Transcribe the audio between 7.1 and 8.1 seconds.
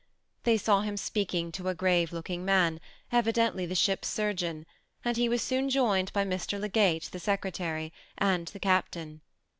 the secretary,